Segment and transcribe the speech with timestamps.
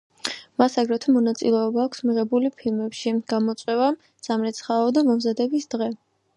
[0.61, 3.93] მას აგრეთვე მონაწილეობა აქვს მიღებული ფილმებში „გამოწვევა“,
[4.31, 5.95] „სამრეცხაო“ და „მომზადების დღე“.